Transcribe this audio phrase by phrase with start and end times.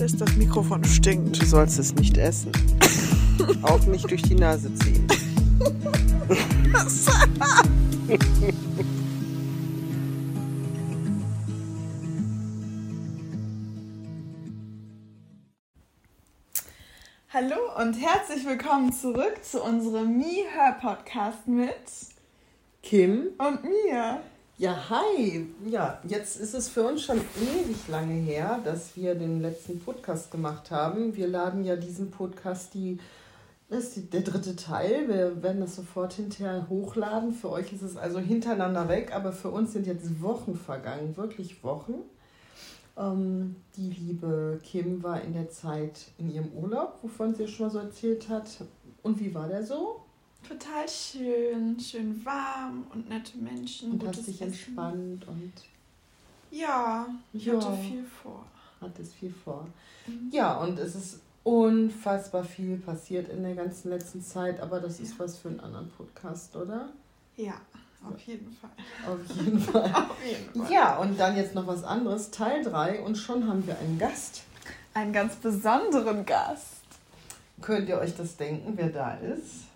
[0.00, 1.40] ist, das Mikrofon stinkt.
[1.40, 2.52] Du sollst es nicht essen.
[3.62, 5.06] Auch nicht durch die Nase ziehen.
[17.30, 21.74] Hallo und herzlich willkommen zurück zu unserem Me Her Podcast mit
[22.82, 24.22] Kim und mir.
[24.60, 25.46] Ja, hi.
[25.66, 30.32] Ja, jetzt ist es für uns schon ewig lange her, dass wir den letzten Podcast
[30.32, 31.14] gemacht haben.
[31.14, 32.98] Wir laden ja diesen Podcast, die,
[33.68, 35.06] das ist die, der dritte Teil.
[35.06, 37.34] Wir werden das sofort hinterher hochladen.
[37.34, 41.62] Für euch ist es also hintereinander weg, aber für uns sind jetzt Wochen vergangen, wirklich
[41.62, 41.94] Wochen.
[42.96, 47.72] Ähm, die liebe Kim war in der Zeit in ihrem Urlaub, wovon sie schon mal
[47.72, 48.48] so erzählt hat.
[49.04, 50.00] Und wie war der so?
[50.48, 53.92] Total schön, schön warm und nette Menschen.
[53.92, 55.52] Und hast dich entspannt und.
[56.50, 58.46] Ja, ich ja, hatte viel vor.
[58.80, 59.66] Hattest viel vor.
[60.06, 60.30] Mhm.
[60.32, 65.18] Ja, und es ist unfassbar viel passiert in der ganzen letzten Zeit, aber das ist
[65.18, 66.88] was für einen anderen Podcast, oder?
[67.36, 67.60] Ja,
[68.02, 68.70] auf jeden Fall.
[69.06, 69.82] Auf jeden Fall.
[69.94, 70.72] auf jeden Fall.
[70.72, 74.44] Ja, und dann jetzt noch was anderes, Teil 3 und schon haben wir einen Gast.
[74.94, 76.76] Einen ganz besonderen Gast.
[77.60, 79.68] Könnt ihr euch das denken, wer da ist?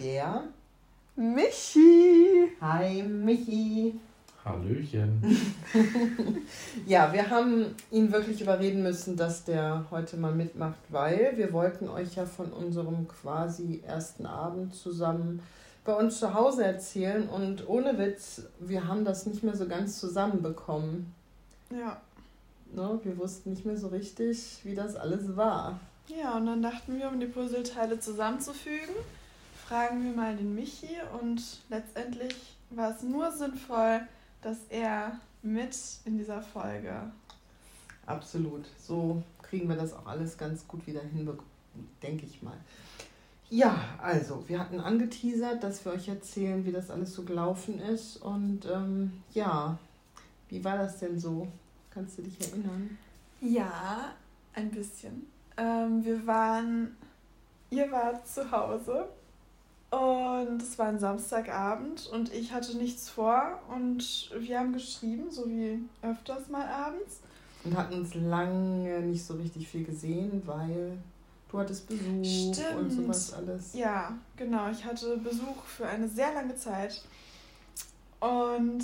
[0.00, 0.44] Der
[1.16, 2.52] Michi.
[2.60, 4.00] Hi Michi.
[4.44, 5.22] Hallöchen.
[6.86, 11.88] ja, wir haben ihn wirklich überreden müssen, dass der heute mal mitmacht, weil wir wollten
[11.88, 15.40] euch ja von unserem quasi ersten Abend zusammen
[15.84, 20.00] bei uns zu Hause erzählen und ohne Witz, wir haben das nicht mehr so ganz
[20.00, 21.12] zusammenbekommen.
[21.70, 22.00] Ja.
[22.72, 25.78] Ne, wir wussten nicht mehr so richtig, wie das alles war.
[26.08, 28.94] Ja, und dann dachten wir, um die Puzzleteile zusammenzufügen,
[29.72, 32.34] fragen wir mal den Michi und letztendlich
[32.68, 34.02] war es nur sinnvoll,
[34.42, 37.10] dass er mit in dieser Folge.
[38.04, 38.66] Absolut.
[38.78, 41.48] So kriegen wir das auch alles ganz gut wieder hinbekommen,
[42.02, 42.58] denke ich mal.
[43.48, 48.18] Ja, also, wir hatten angeteasert, dass wir euch erzählen, wie das alles so gelaufen ist.
[48.18, 49.78] Und ähm, ja,
[50.50, 51.48] wie war das denn so?
[51.88, 52.98] Kannst du dich erinnern?
[53.40, 54.12] Ja,
[54.52, 55.28] ein bisschen.
[55.56, 56.94] Ähm, wir waren,
[57.70, 59.08] ihr wart zu Hause
[59.92, 65.46] und es war ein Samstagabend und ich hatte nichts vor und wir haben geschrieben, so
[65.46, 67.20] wie öfters mal abends.
[67.62, 70.96] Und hatten uns lange nicht so richtig viel gesehen, weil
[71.50, 72.78] du hattest Besuch Stimmt.
[72.78, 73.74] und sowas alles.
[73.74, 74.70] Ja, genau.
[74.70, 77.02] Ich hatte Besuch für eine sehr lange Zeit.
[78.18, 78.82] Und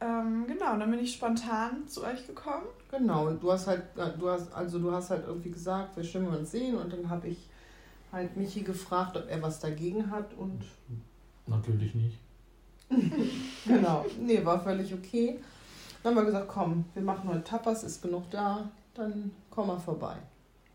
[0.00, 2.66] ähm, genau, dann bin ich spontan zu euch gekommen.
[2.92, 6.04] Genau, und du hast halt, äh, du hast, also du hast halt irgendwie gesagt, wir
[6.04, 7.48] stimmen uns sehen und dann habe ich
[8.12, 10.64] halt Michi gefragt, ob er was dagegen hat und.
[11.46, 12.18] Natürlich nicht.
[13.66, 14.04] genau.
[14.20, 15.40] Nee, war völlig okay.
[16.02, 19.78] Dann haben wir gesagt, komm, wir machen heute Tapas, ist genug da, dann komm mal
[19.78, 20.16] vorbei.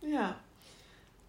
[0.01, 0.35] Ja.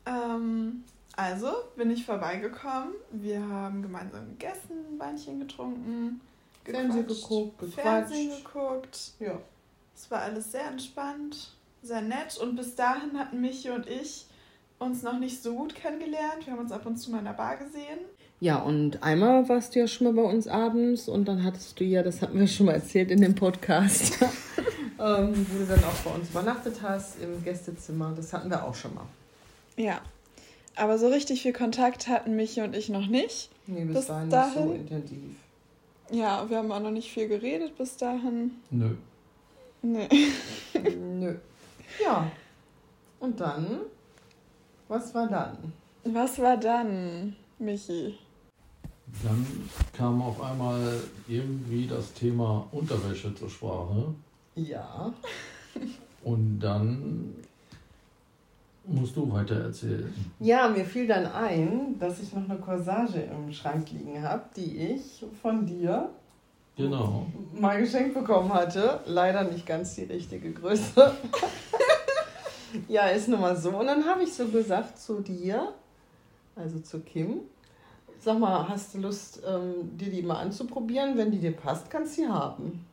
[0.06, 0.84] Ähm,
[1.16, 2.94] also bin ich vorbeigekommen.
[3.10, 6.20] Wir haben gemeinsam gegessen, Weinchen getrunken,
[6.64, 7.80] Fernsehen geguckt, gequatscht.
[7.80, 9.12] Fernsehen geguckt.
[9.18, 9.38] Ja.
[9.96, 14.27] Es war alles sehr entspannt, sehr nett und bis dahin hatten Michi und ich
[14.78, 16.46] uns noch nicht so gut kennengelernt.
[16.46, 17.98] Wir haben uns ab und zu mal in der Bar gesehen.
[18.40, 21.84] Ja, und einmal warst du ja schon mal bei uns abends und dann hattest du
[21.84, 24.22] ja, das hatten wir schon mal erzählt in dem Podcast,
[25.00, 28.12] ähm, wo du dann auch bei uns übernachtet hast im Gästezimmer.
[28.14, 29.06] Das hatten wir auch schon mal.
[29.76, 30.00] Ja,
[30.76, 33.50] aber so richtig viel Kontakt hatten Michi und ich noch nicht.
[33.66, 35.18] Nee, bis, bis dahin, dahin nicht so intensiv.
[36.10, 38.52] Ja, wir haben auch noch nicht viel geredet bis dahin.
[38.70, 38.94] Nö.
[39.82, 40.06] Nö.
[40.96, 41.34] Nö.
[42.02, 42.30] Ja.
[43.20, 43.80] Und dann
[44.88, 45.72] was war dann?
[46.04, 48.18] Was war dann, Michi?
[49.22, 49.46] Dann
[49.96, 54.14] kam auf einmal irgendwie das Thema Unterwäsche zur Sprache.
[54.54, 55.12] Ja.
[56.24, 57.34] Und dann
[58.84, 60.12] musst du weiter erzählen.
[60.40, 64.76] Ja, mir fiel dann ein, dass ich noch eine Corsage im Schrank liegen habe, die
[64.78, 66.10] ich von dir
[66.76, 67.26] genau.
[67.58, 69.00] mal geschenkt bekommen hatte.
[69.06, 71.12] Leider nicht ganz die richtige Größe.
[72.88, 73.70] ja, ist nun mal so.
[73.70, 75.72] Und dann habe ich so gesagt zu dir,
[76.56, 77.40] also zu Kim,
[78.20, 81.16] sag mal, hast du Lust, ähm, dir die mal anzuprobieren?
[81.16, 82.84] Wenn die dir passt, kannst du sie haben.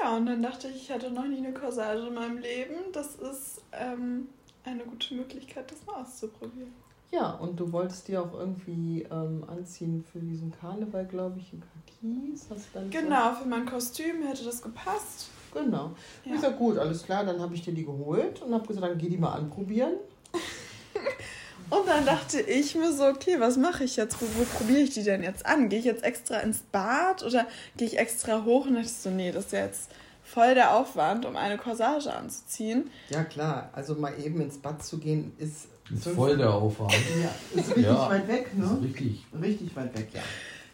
[0.00, 2.74] Ja, und dann dachte ich, ich hatte noch nie eine Corsage in meinem Leben.
[2.92, 4.28] Das ist ähm,
[4.64, 6.72] eine gute Möglichkeit, das mal auszuprobieren.
[7.12, 11.60] Ja, und du wolltest die auch irgendwie ähm, anziehen für diesen Karneval, glaube ich, in
[11.60, 12.46] Kakis.
[12.48, 15.28] Hast dann genau, für mein Kostüm hätte das gepasst.
[15.52, 15.92] Genau.
[16.24, 16.34] Ja.
[16.34, 18.98] Ich sag, gut, alles klar, dann habe ich dir die geholt und habe gesagt, dann
[18.98, 19.94] geh die mal anprobieren.
[21.70, 24.20] und dann dachte ich mir so, okay, was mache ich jetzt?
[24.20, 25.68] Wo, wo probiere ich die denn jetzt an?
[25.68, 28.66] Gehe ich jetzt extra ins Bad oder gehe ich extra hoch?
[28.66, 29.90] Und dachte ich so, nee, das ist ja jetzt
[30.22, 32.90] voll der Aufwand, um eine Corsage anzuziehen.
[33.08, 33.70] Ja, klar.
[33.72, 35.66] Also mal eben ins Bad zu gehen, ist.
[35.92, 36.92] Ist voll der Aufwand.
[36.92, 38.64] Ja, ist richtig Ja, weit weg, ne?
[38.64, 39.26] Ist richtig.
[39.42, 40.20] Richtig weit weg, ja.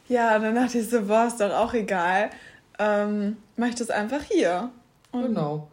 [0.09, 2.31] Ja, und dann dachte ich so, boah, ist doch auch egal.
[2.79, 4.71] Ähm, mach ich das einfach hier.
[5.13, 5.69] Und Genau.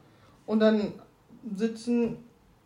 [0.45, 0.93] Und dann
[1.55, 2.17] sitzen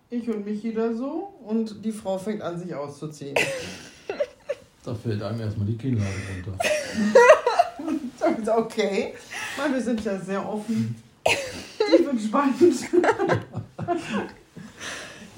[0.09, 3.35] ich und Michi da so und die Frau fängt an, sich auszuziehen.
[4.83, 6.63] Da fällt einem erstmal die Kinnlade runter.
[8.41, 9.13] Ich okay.
[9.57, 10.95] Weil wir sind ja sehr offen.
[11.25, 12.55] Tief entspannt.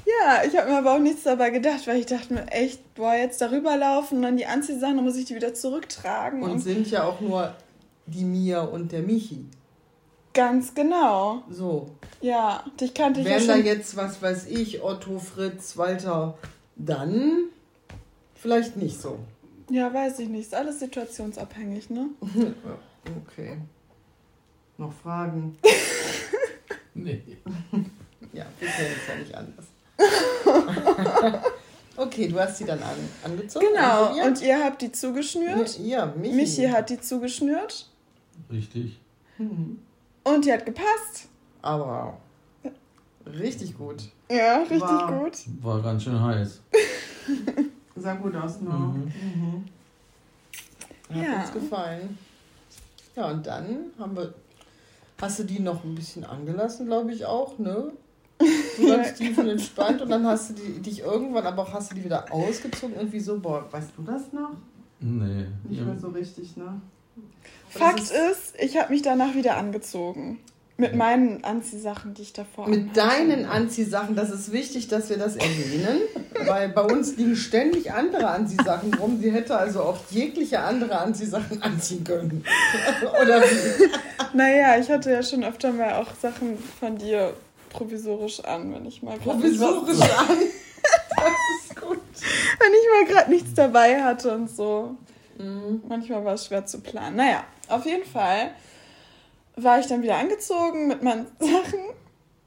[0.06, 3.14] Ja, ich habe mir aber auch nichts dabei gedacht, weil ich dachte mir echt, boah,
[3.14, 6.42] jetzt darüber laufen und dann die Anziehsachen, dann muss ich die wieder zurücktragen.
[6.42, 7.54] Und Und sind ja auch nur
[8.10, 9.46] die Mia und der Michi.
[10.34, 11.44] ganz genau.
[11.50, 11.90] So.
[12.22, 13.66] Ja, dich kannte ich ja Wären da schon.
[13.66, 16.38] jetzt, was weiß ich, Otto, Fritz, Walter,
[16.76, 17.46] dann
[18.36, 19.20] vielleicht nicht so.
[19.70, 20.42] Ja, weiß ich nicht.
[20.48, 22.08] Ist alles situationsabhängig, ne?
[23.28, 23.58] Okay.
[24.78, 25.58] Noch Fragen?
[26.94, 27.22] Nee.
[28.34, 29.66] Ja, wir kennen es ja nicht anders.
[31.98, 33.66] okay, du hast sie dann an, angezogen.
[33.74, 34.24] Genau.
[34.26, 35.80] Und ihr habt die zugeschnürt.
[35.80, 36.36] Ja, Michi.
[36.36, 37.89] Michi hat die zugeschnürt.
[38.52, 39.00] Richtig.
[39.38, 39.80] Mhm.
[40.24, 41.28] Und die hat gepasst.
[41.62, 42.18] Aber
[43.26, 44.04] richtig gut.
[44.30, 45.24] Ja, richtig Wow.
[45.24, 45.38] gut.
[45.62, 46.62] War ganz schön heiß.
[47.96, 48.70] Sah gut aus, ne?
[48.70, 49.04] Mhm.
[49.04, 49.66] Mhm.
[51.16, 51.42] Hat Ja.
[51.42, 52.18] uns gefallen.
[53.16, 53.66] Ja, und dann
[54.00, 54.34] haben wir.
[55.22, 57.92] Hast du die noch ein bisschen angelassen, glaube ich auch, ne?
[58.78, 60.02] So ganz tief und entspannt.
[60.02, 62.96] Und dann hast du die, dich irgendwann, aber auch hast du die wieder ausgezogen.
[62.96, 64.52] Irgendwie so, boah, weißt du das noch?
[65.02, 65.46] Nee.
[65.68, 66.80] Nicht Ja, mehr so richtig, ne?
[67.70, 70.40] Fakt ist- ist, ich habe mich danach wieder angezogen.
[70.78, 73.18] Mit meinen Anziehsachen, die ich davor Mit anhatte.
[73.26, 76.00] deinen Anziehsachen, das ist wichtig, dass wir das erwähnen,
[76.48, 79.20] weil bei uns liegen ständig andere Anziehsachen rum.
[79.22, 82.46] Sie hätte also auch jegliche andere Anziehsachen anziehen können.
[83.22, 83.90] Oder wie?
[84.38, 87.34] Naja, ich hatte ja schon öfter mal auch Sachen von dir
[87.72, 90.38] provisorisch an, wenn ich mal Provisorisch an.
[91.18, 91.34] Das
[91.68, 92.00] ist gut.
[92.58, 94.96] wenn ich mal gerade nichts dabei hatte und so.
[95.40, 95.82] Mhm.
[95.88, 97.16] Manchmal war es schwer zu planen.
[97.16, 98.52] Naja, auf jeden Fall
[99.56, 101.80] war ich dann wieder angezogen mit meinen Sachen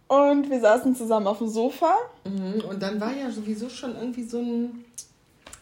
[0.09, 1.97] und wir saßen zusammen auf dem Sofa.
[2.25, 2.63] Mhm.
[2.69, 4.85] Und dann war ja sowieso schon irgendwie so ein.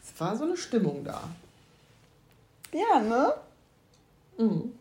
[0.03, 1.23] Es war so eine Stimmung da.
[2.73, 3.35] Ja, ne?
[4.39, 4.73] Mhm.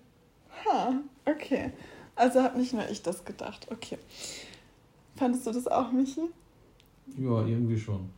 [0.65, 0.93] Ha,
[1.25, 1.71] okay.
[2.15, 3.67] Also hab nicht nur ich das gedacht.
[3.71, 3.97] Okay.
[5.15, 6.29] Fandest du das auch, Michi?
[7.17, 8.09] ja, irgendwie schon.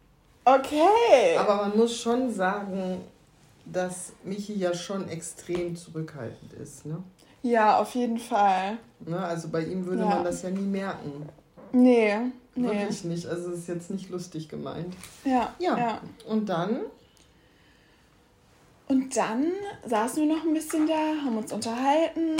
[0.44, 1.38] Okay.
[1.38, 3.02] Aber man muss schon sagen,
[3.66, 6.86] dass Michi ja schon extrem zurückhaltend ist.
[6.86, 7.02] Ne?
[7.44, 8.78] ja, auf jeden Fall.
[9.00, 9.18] Ne?
[9.20, 10.10] Also bei ihm würde Ja.
[10.10, 11.28] man das ja nie merken.
[11.72, 12.18] Nee,
[12.56, 12.68] nee.
[12.68, 13.26] Wirklich nicht.
[13.28, 14.94] Also es ist jetzt nicht lustig gemeint.
[15.26, 15.78] Ja, Ja.
[15.78, 16.02] ja.
[16.28, 16.82] Und dann?
[18.88, 19.46] Und dann
[19.86, 20.94] saßen wir noch ein bisschen da,
[21.26, 22.36] haben uns unterhalten.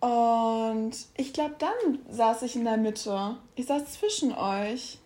[0.00, 3.36] Und ich glaube, dann saß ich in der Mitte.
[3.54, 4.98] Ich saß zwischen euch.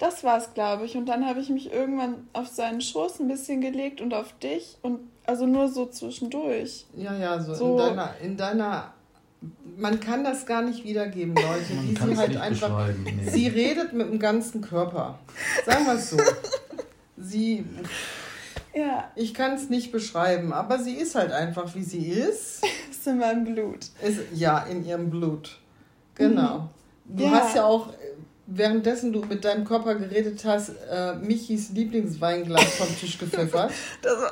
[0.00, 0.96] Das war's, glaube ich.
[0.96, 4.78] Und dann habe ich mich irgendwann auf seinen Schoß ein bisschen gelegt und auf dich.
[4.82, 6.86] Und also nur so zwischendurch.
[6.96, 7.72] Ja, ja, so, So.
[7.72, 8.94] in deiner, in deiner.
[9.76, 11.72] Man kann das gar nicht wiedergeben, Leute.
[11.74, 12.68] Man wie kann sie es halt nicht einfach.
[12.68, 13.04] beschreiben.
[13.04, 13.30] Nee.
[13.30, 15.18] Sie redet mit dem ganzen Körper.
[15.64, 16.16] Sagen wir es so.
[17.16, 17.64] Sie,
[18.74, 22.62] Ja, ich kann es nicht beschreiben, aber sie ist halt einfach, wie sie ist.
[22.90, 23.86] ist in meinem Blut.
[24.02, 25.58] ist ja, in ihrem Blut.
[26.14, 26.68] Genau.
[27.04, 27.30] Du Ja.
[27.32, 27.88] hast ja auch,
[28.50, 33.72] währenddessen du mit deinem Körper geredet hast, äh, Michis Lieblingsweinglas vom Tisch gepfeffert.
[34.02, 34.30] Das war,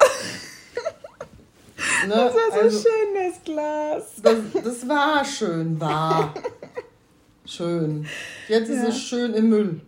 [2.06, 2.14] Ne?
[2.14, 4.04] das war so also, schön, das Glas.
[4.22, 6.34] das, das war schön, war.
[7.46, 8.06] Schön.
[8.46, 8.88] Jetzt ist Ja.
[8.88, 9.80] es schön im Müll.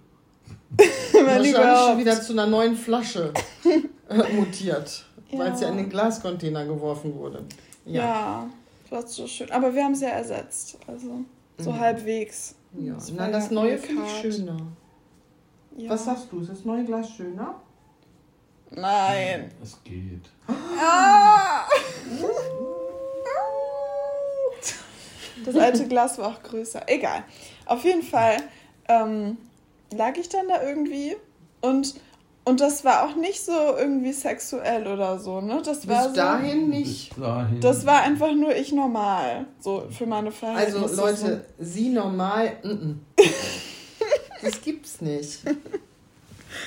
[0.79, 1.55] Weil Wahrscheinlich
[1.89, 3.35] schon wieder zu einer neuen Flasche
[4.09, 5.73] äh, mutiert, weil es ja Ja.
[5.73, 7.45] in den Glascontainer geworfen wurde.
[7.85, 8.03] Ja.
[8.03, 8.51] Ja.
[8.85, 9.51] das war so schön.
[9.51, 10.79] Aber wir haben es ja ersetzt.
[10.87, 11.21] Also
[11.59, 11.81] so Mhm.
[11.81, 12.55] halbwegs.
[12.79, 12.95] Ja.
[12.95, 14.57] Das Na, das neue finde ich schöner.
[15.77, 15.91] Ja.
[15.91, 16.41] Was sagst du?
[16.41, 17.61] Ist das neue Glas schöner?
[18.71, 19.51] Nein.
[19.63, 20.31] Es geht.
[20.49, 21.67] Ah!
[25.45, 26.83] Das alte Glas war auch größer.
[26.87, 27.25] Egal.
[27.67, 28.37] Auf jeden Fall
[28.89, 29.39] ähm,
[29.93, 31.17] lag ich dann da irgendwie
[31.61, 31.95] und,
[32.51, 35.63] und das war auch nicht so irgendwie sexuell oder so, ne?
[35.65, 37.15] Das war Bis so, dahin nicht.
[37.15, 37.61] Bis dahin.
[37.61, 39.47] Das war einfach nur ich normal.
[39.61, 40.83] So für meine Verhältnisse.
[40.83, 42.53] Also Leute, sie normal.
[42.65, 42.95] Mm -mm.
[44.43, 45.45] Das gibt's nicht.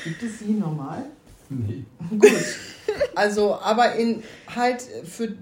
[0.06, 1.04] Gibt es sie normal?
[1.50, 1.84] Nee.
[2.10, 2.32] Gut.
[3.16, 4.24] Also, aber in
[4.56, 5.36] halt für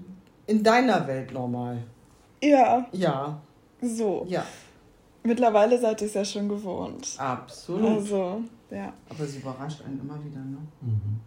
[0.46, 1.78] in deiner Welt normal.
[2.42, 3.40] So, ja, Ja,
[3.80, 4.26] so.
[4.28, 4.44] ja,
[5.22, 7.14] Mittlerweile seid ihr es ja schon gewohnt.
[7.18, 7.98] absolut.
[7.98, 8.92] Also, ja.
[9.08, 10.58] Aber sie überrascht einen immer wieder, ne?
[10.80, 11.20] Mhm.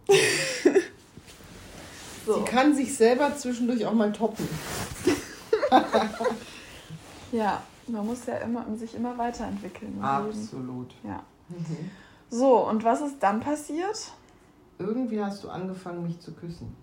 [2.26, 2.40] So.
[2.40, 4.48] Sie kann sich selber zwischendurch auch mal toppen.
[7.32, 10.02] Ja, man muss ja immer sich immer weiterentwickeln.
[10.02, 10.94] Absolut.
[11.04, 11.22] Ja.
[11.50, 11.92] Mhm.
[12.30, 14.12] So, und was ist dann passiert?
[14.80, 16.76] Irgendwie hast du angefangen, mich zu küssen.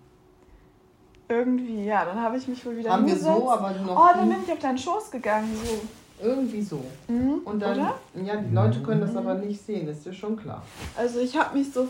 [1.27, 3.39] Irgendwie, ja, dann habe ich mich wohl wieder Haben wir hingesetzt.
[3.39, 5.81] so, aber noch Oh, dann bin ich auf deinen Schoß gegangen, so.
[6.23, 6.83] Irgendwie so.
[7.07, 7.95] Mhm, Und dann, oder?
[8.23, 10.63] ja, die Leute können das aber nicht sehen, ist dir schon klar.
[10.97, 11.87] Also ich habe mich so,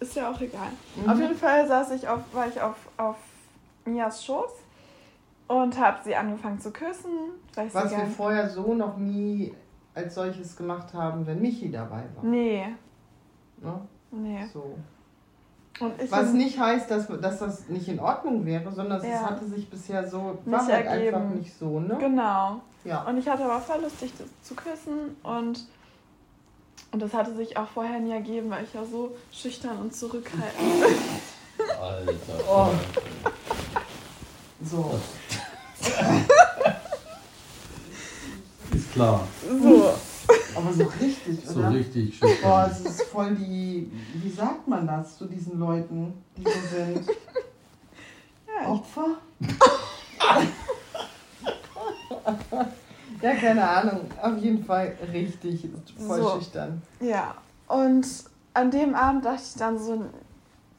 [0.00, 0.68] ist ja auch egal.
[0.96, 1.08] Mhm.
[1.10, 3.16] Auf jeden Fall saß ich auf, war ich auf, auf
[3.84, 4.50] Mias Schoß
[5.48, 7.10] und habe sie angefangen zu küssen.
[7.72, 9.52] Was wir vorher so noch nie
[9.94, 12.24] als solches gemacht haben, wenn Michi dabei war.
[12.24, 12.66] Nee,
[13.62, 13.80] Ne?
[14.10, 14.44] nee.
[14.52, 14.76] So.
[16.08, 19.30] Was nicht heißt, dass, dass das nicht in Ordnung wäre, sondern es Ja.
[19.30, 21.16] hatte sich bisher so, Nicht war halt ergeben.
[21.16, 21.96] einfach nicht so, ne?
[21.98, 22.60] Genau.
[22.84, 23.02] Ja.
[23.02, 24.12] Und ich hatte aber voll Lust, dich
[24.42, 25.66] zu, küssen und,
[26.92, 30.80] und das hatte sich auch vorher nie ergeben, weil ich ja so schüchtern und zurückhaltend
[30.80, 30.94] bin.
[31.80, 32.14] Alter.
[32.48, 32.70] Oh.
[34.62, 35.00] So.
[38.74, 39.26] Ist klar.
[40.72, 40.82] So.
[40.84, 41.70] Aber so richtig, So oder?
[41.70, 42.70] richtig Boah, schüchtern.
[42.70, 47.06] es ist voll die, wie sagt man das zu diesen Leuten, die so sind?
[48.62, 49.06] Ja, Opfer?
[53.22, 54.00] ja, keine Ahnung.
[54.20, 55.68] Auf jeden Fall richtig
[56.06, 56.36] voll So.
[56.36, 56.82] schüchtern.
[57.00, 57.34] ja.
[57.66, 58.06] Und
[58.52, 60.04] an dem Abend dachte ich dann so,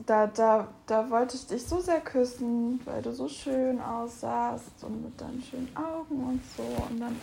[0.06, 5.04] da, da, da wollte ich dich so sehr küssen, weil du so schön aussahst und
[5.04, 6.64] mit deinen schönen Augen und so.
[6.90, 7.20] Und dann,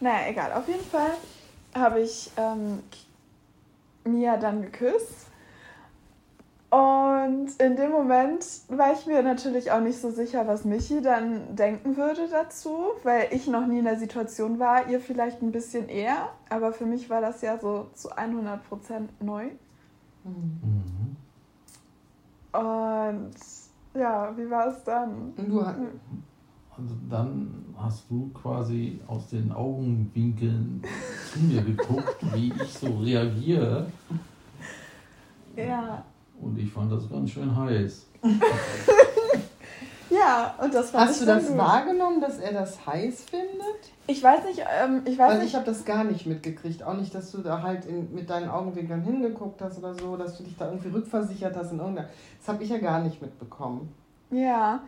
[0.00, 0.52] naja, egal.
[0.52, 1.12] Auf jeden Fall
[1.78, 2.80] habe ich ähm,
[4.04, 5.26] Mia dann geküsst.
[6.70, 11.54] Und in dem Moment war ich mir natürlich auch nicht so sicher, was Michi dann
[11.54, 15.88] denken würde dazu, weil ich noch nie in der Situation war, ihr vielleicht ein bisschen
[15.88, 18.58] eher, aber für mich war das ja so zu 100%
[19.20, 19.44] neu.
[20.24, 20.60] Hm.
[20.62, 21.16] Mhm.
[22.52, 23.34] Und
[23.94, 25.34] ja, wie war es dann?
[25.36, 25.64] Du,
[26.78, 30.82] Also dann hast du quasi aus den Augenwinkeln
[31.32, 33.86] zu mir geguckt, wie ich so reagiere.
[35.56, 36.04] Ja,
[36.40, 38.06] Und ich fand das ganz schön heiß.
[40.10, 41.56] ja, und das fand hast du das gut.
[41.56, 43.92] wahrgenommen, dass er das heiß findet?
[44.06, 46.82] Ich weiß nicht, ähm, ich weiß Also nicht, ich habe das gar nicht mitgekriegt.
[46.82, 50.36] Auch nicht, dass du da halt in, mit deinen Augenwinkeln hingeguckt hast oder so, dass
[50.38, 52.08] du dich da irgendwie rückversichert hast in irgendeiner.
[52.38, 53.92] Das habe ich ja gar nicht mitbekommen.
[54.30, 54.80] Ja,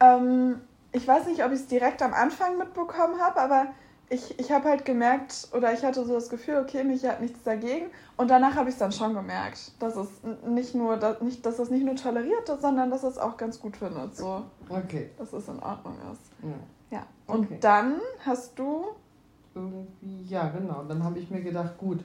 [0.00, 0.56] ähm,
[0.94, 3.66] ich weiß nicht, ob ich es direkt am Anfang mitbekommen habe, aber
[4.10, 7.42] ich, ich habe halt gemerkt, oder ich hatte so das Gefühl, okay, Michi hat nichts
[7.42, 7.86] dagegen.
[8.16, 10.08] Und danach habe ich es dann schon gemerkt, dass es
[10.46, 13.76] nicht nur, dass, nicht, dass es nicht nur toleriert, sondern dass es auch ganz gut
[13.76, 15.10] findet, so, Okay.
[15.18, 16.20] dass es in Ordnung ist.
[16.42, 16.98] Ja.
[16.98, 17.06] Ja.
[17.26, 17.58] Und Okay.
[17.60, 18.84] dann hast du,
[19.54, 20.84] Irgendwie, ja, genau.
[20.88, 22.00] Dann habe ich mir gedacht, gut,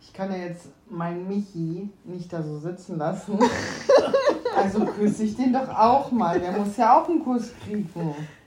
[0.00, 3.38] ich kann ja jetzt meinen Michi nicht da so sitzen lassen.
[4.56, 6.38] also küsse ich den doch auch mal.
[6.40, 7.88] Der muss ja auch einen Kuss kriegen.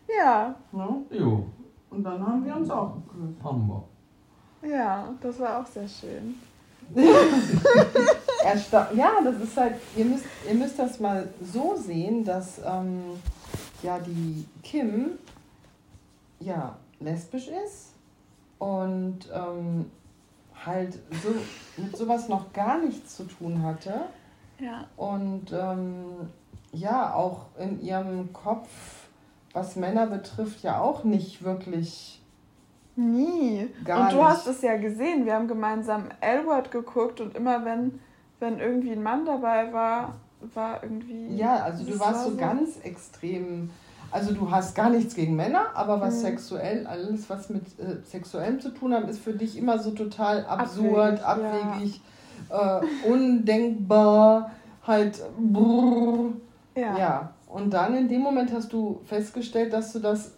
[0.07, 0.87] ja, Ne?
[1.11, 1.45] Jo,
[1.89, 3.43] Und dann haben wir uns auch geküsst.
[3.43, 4.69] haben wir.
[4.69, 6.35] ja, das war auch sehr schön.
[8.95, 13.01] Ja, das ist halt, ihr müsst, ihr müsst das mal so sehen, dass ähm,
[13.81, 15.11] ja die Kim
[16.39, 17.93] ja lesbisch ist
[18.59, 19.89] und ähm,
[20.65, 21.29] halt so
[21.81, 24.05] mit sowas noch gar nichts zu tun hatte
[24.59, 26.29] Ja, und ähm,
[26.71, 28.69] ja auch in ihrem Kopf,
[29.53, 32.21] was Männer betrifft, ja auch nicht wirklich
[32.95, 33.67] nie.
[33.83, 34.25] Gar und du nicht.
[34.25, 37.99] hast es ja gesehen, wir haben gemeinsam L-Word geguckt und immer wenn,
[38.39, 40.15] wenn irgendwie ein Mann dabei war,
[40.53, 41.35] war irgendwie.
[41.35, 43.69] Ja, also du warst war so ganz extrem.
[44.11, 46.21] Also du hast gar nichts gegen Männer, aber was Mhm.
[46.27, 50.45] sexuell, alles was mit äh, Sexuellem zu tun hat, ist für dich immer so total
[50.45, 52.01] absurd, Abwegig, abwegig,
[52.49, 54.51] äh, undenkbar,
[54.85, 56.29] halt brrr.
[56.75, 56.97] Ja.
[56.97, 57.33] Ja.
[57.47, 60.33] Und dann in dem Moment hast du festgestellt, dass du das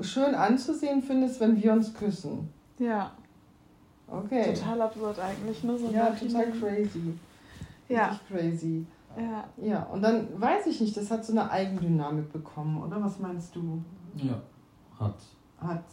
[0.00, 2.48] schön anzusehen findest, wenn wir uns küssen.
[2.78, 3.10] ja.
[4.12, 4.52] Okay.
[4.54, 7.14] Total absurd eigentlich, nur so ja, total crazy.
[7.88, 8.86] Ja, Richtig crazy.
[9.16, 9.44] ja.
[9.64, 13.00] Ja, und dann weiß ich nicht, das hat so eine Eigendynamik bekommen, oder?
[13.00, 13.80] Was meinst du?
[14.16, 14.34] Ja,
[14.98, 15.14] hat.
[15.60, 15.84] Hat.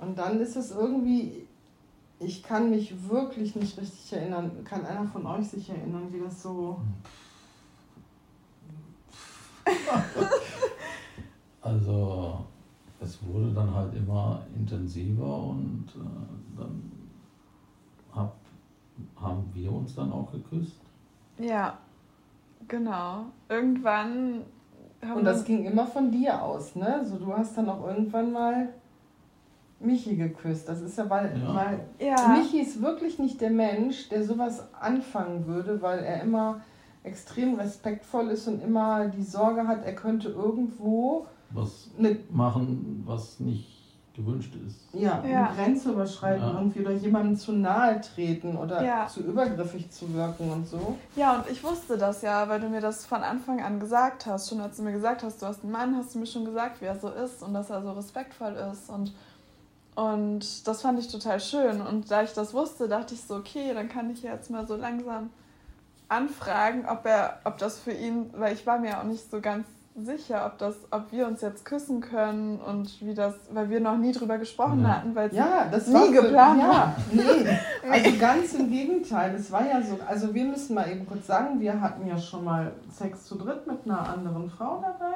[0.00, 1.44] Und dann ist es irgendwie,
[2.24, 4.64] ich kann mich wirklich nicht richtig erinnern.
[4.64, 6.80] Kann einer von euch sich erinnern, wie das so.
[11.60, 12.44] Also
[13.00, 16.92] es wurde dann halt immer intensiver und äh, dann
[18.14, 18.36] hab,
[19.16, 20.80] haben wir uns dann auch geküsst.
[21.38, 21.78] Ja,
[22.68, 23.24] genau.
[23.48, 24.42] Irgendwann
[25.02, 27.04] haben Und das ging immer von dir aus, ne?
[27.04, 28.68] So, du hast dann auch irgendwann mal
[29.80, 30.68] Michi geküsst.
[30.68, 31.54] Das ist ja, weil, Ja.
[31.54, 36.60] weil ja, Michi ist wirklich nicht der Mensch, der sowas anfangen würde, weil er immer
[37.02, 43.38] extrem respektvoll ist und immer die Sorge hat, er könnte irgendwo Was eine machen, was
[43.40, 43.70] nicht
[44.16, 44.78] gewünscht ist.
[44.92, 45.46] Ja, Ja.
[45.48, 46.54] eine Grenze überschreiten Ja.
[46.54, 49.06] irgendwie oder jemandem zu nahe treten oder Ja.
[49.08, 50.96] zu übergriffig zu wirken und so.
[51.16, 54.48] Ja, und ich wusste das ja, weil du mir das von Anfang an gesagt hast.
[54.48, 56.80] Schon als du mir gesagt hast, du hast einen Mann, hast du mir schon gesagt,
[56.80, 58.88] wie er so ist und dass er so respektvoll ist.
[58.88, 59.12] Und,
[59.94, 61.80] und das fand ich total schön.
[61.80, 64.76] Und da ich das wusste, dachte ich so, okay, dann kann ich jetzt mal so
[64.76, 65.30] langsam
[66.08, 69.66] anfragen, ob er, ob das für ihn, weil ich war mir auch nicht so ganz
[69.96, 73.96] sicher, ob das, ob wir uns jetzt küssen können und wie das, weil wir noch
[73.96, 74.88] nie drüber gesprochen Ja.
[74.96, 76.60] hatten, weil Ja, das Nie war so- geplant.
[76.60, 77.22] Ja, nee.
[77.90, 79.34] Also ganz im Gegenteil.
[79.34, 82.44] Es war ja so, also wir müssen mal eben kurz sagen, wir hatten ja schon
[82.44, 85.14] mal Sex zu dritt mit einer anderen Frau dabei.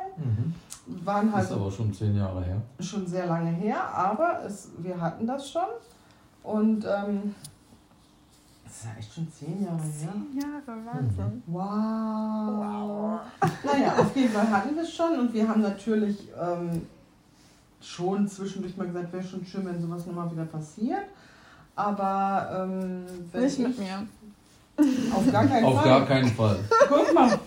[1.04, 2.56] Waren halt Ist aber schon zehn Jahre her.
[2.80, 5.62] schon sehr lange her, aber es, wir hatten das schon.
[6.42, 7.35] Und ähm,
[8.78, 10.12] das ist ja echt schon zehn Jahre her.
[10.12, 11.42] zehn Jahre, Wahnsinn.
[11.47, 13.20] Wow.
[13.64, 16.87] Naja, auf jeden Fall hatten wir es schon und wir haben natürlich ähm,
[17.80, 21.06] schon zwischendurch mal gesagt, wäre schon schön, wenn sowas nochmal wieder passiert.
[21.75, 24.06] Aber ähm, wenn Nicht mit ich, mir.
[25.12, 25.85] Auf gar keinen Auf Fall.
[25.85, 26.58] gar keinen Fall.
[26.88, 27.38] Guck mal.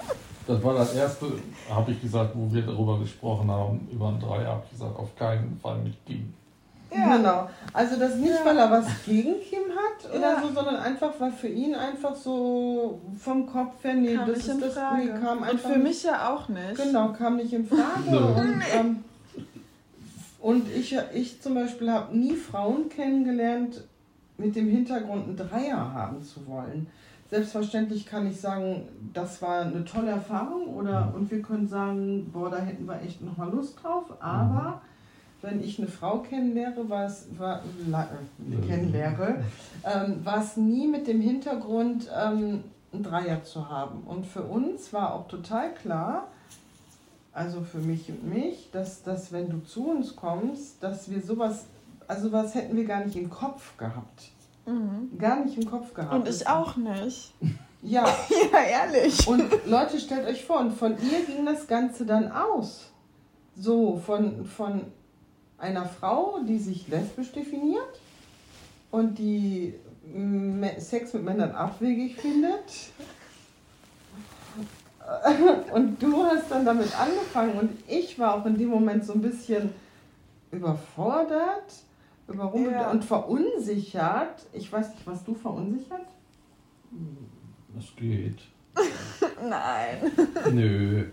[0.48, 1.28] Das war das erste,
[1.70, 5.16] habe ich gesagt, wo wir darüber gesprochen haben, über ein Dreier, habe ich gesagt, auf
[5.16, 6.34] keinen Fall mit Kim.
[6.94, 7.16] Ja.
[7.18, 7.50] Genau.
[7.74, 8.44] Also das nicht, Ja.
[8.46, 10.42] weil er was gegen Kim hat oder Ja.
[10.42, 14.48] so, sondern einfach, weil für ihn einfach so vom Kopf her, nee, kam das ist
[14.50, 14.98] in das, Frage.
[15.06, 16.76] nee, kam und einfach für nicht- mich ja auch nicht.
[16.76, 17.80] Genau, kam nicht in Frage.
[18.36, 19.04] Und, ähm,
[20.40, 23.84] und ich, ich zum Beispiel habe nie Frauen kennengelernt
[24.38, 26.88] mit dem Hintergrund, einen Dreier haben zu wollen.
[27.30, 32.50] Selbstverständlich kann ich sagen, das war eine tolle Erfahrung oder und wir können sagen, boah,
[32.50, 34.06] da hätten wir echt noch mal Lust drauf.
[34.20, 34.82] Aber
[35.42, 39.44] wenn ich eine Frau kennenlehre, war es war, äh, kennenlehre,
[39.84, 44.04] ähm, war es nie mit dem Hintergrund, ähm, einen Dreier zu haben.
[44.06, 46.28] Und für uns war auch total klar,
[47.34, 51.66] also für mich und mich, dass, dass wenn du zu uns kommst, dass wir sowas,
[52.08, 54.32] also was hätten wir gar nicht im Kopf gehabt.
[54.66, 55.18] Mhm.
[55.18, 56.14] Gar nicht im Kopf gehabt.
[56.14, 57.34] Und ich auch nicht.
[57.84, 58.04] Ja,
[58.54, 59.28] Ja, ehrlich.
[59.28, 62.92] und Leute, stellt euch vor, und von ihr ging das Ganze dann aus.
[63.58, 64.84] So, von, von
[65.62, 68.00] einer Frau, die sich lesbisch definiert
[68.92, 69.74] und die
[70.14, 72.64] mm, Sex mit Männern abwegig findet.
[75.74, 79.22] Und du hast dann damit angefangen und ich war auch in dem Moment so ein
[79.22, 79.72] bisschen
[80.52, 81.74] überfordert,
[82.30, 82.92] überrumpelt Ja.
[82.92, 84.46] und verunsichert.
[84.54, 86.06] Ich weiß nicht, was du verunsichert?
[87.78, 88.38] Es geht.
[89.50, 90.12] Nein.
[90.54, 91.06] Nö.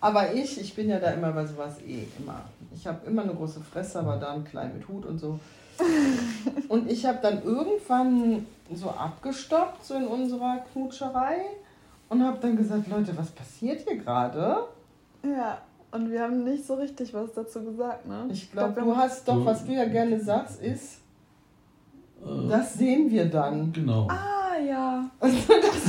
[0.00, 2.40] Aber ich, ich bin ja da immer bei sowas eh immer.
[2.74, 5.38] Ich habe immer eine große Fresse, aber da einen kleinen mit Hut und so.
[6.68, 11.38] Und ich habe dann irgendwann so abgestoppt, so in unserer Knutscherei.
[12.10, 14.64] Und habe dann gesagt, Leute, was passiert hier gerade?
[15.22, 15.58] Ja,
[15.90, 18.28] und wir haben nicht so richtig was dazu gesagt, ne?
[18.30, 20.98] Ich glaube, wir du hast doch, was du ja gerne sagst, ist,
[22.24, 23.72] Äh, das sehen wir dann.
[23.72, 24.06] Genau.
[24.08, 25.10] Ah, ja.
[25.20, 25.32] das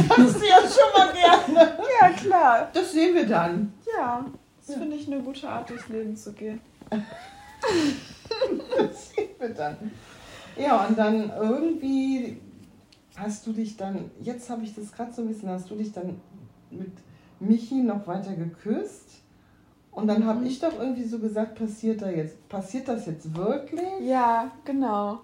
[0.08, 1.78] sagst du ja schon mal gerne.
[2.02, 2.70] Ja, klar.
[2.74, 3.74] Das sehen wir dann.
[3.98, 4.26] Ja.
[4.66, 4.82] Das Ja.
[4.82, 6.60] finde ich eine gute Art, durchs Leben zu gehen.
[8.78, 9.92] Das sehen wir dann.
[10.58, 12.38] Ja, und dann irgendwie
[13.16, 15.92] hast du dich dann, jetzt habe ich das gerade so ein bisschen, hast du dich
[15.92, 16.20] dann
[16.70, 16.92] mit
[17.40, 19.22] Michi noch weiter geküsst?
[19.92, 20.46] Und dann habe Mhm.
[20.48, 23.82] ich doch irgendwie so gesagt, passiert da jetzt, passiert das jetzt wirklich?
[24.02, 25.20] Ja, genau.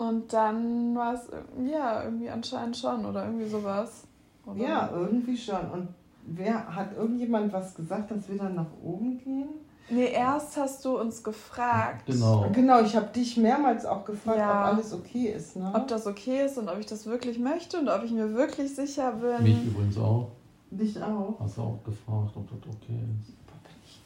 [0.00, 1.28] Und dann war es
[1.70, 4.04] ja irgendwie anscheinend schon oder irgendwie sowas.
[4.46, 4.56] Oder?
[4.56, 5.70] Ja, irgendwie schon.
[5.70, 5.88] Und
[6.24, 9.50] wer hat irgendjemand was gesagt, dass wir dann nach oben gehen?
[9.90, 12.48] Nee, erst hast du uns gefragt, Genau.
[12.50, 14.60] Genau, ich habe dich mehrmals auch gefragt, Ja.
[14.70, 15.56] ob alles okay ist.
[15.56, 15.70] Ne?
[15.74, 18.74] ob das okay ist und ob ich das wirklich möchte und ob ich mir wirklich
[18.74, 19.42] sicher bin.
[19.42, 20.30] Mich übrigens auch.
[20.70, 21.38] Dich auch.
[21.40, 23.36] Hast du auch gefragt, ob das okay ist.
[23.46, 24.00] Boah, bin ich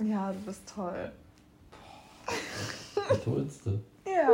[0.00, 0.10] nett.
[0.10, 1.12] Ja, du bist toll.
[2.28, 3.80] Die tollste.
[4.04, 4.28] Ja,